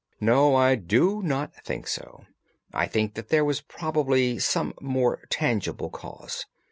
"No, 0.19 0.55
I 0.55 0.73
do 0.73 1.21
not 1.21 1.53
think 1.63 1.85
so. 1.85 2.25
I 2.73 2.87
think 2.87 3.13
that 3.13 3.29
there 3.29 3.45
was 3.45 3.61
probably 3.61 4.39
some 4.39 4.73
more 4.81 5.27
tangible 5.29 5.91
cause. 5.91 6.47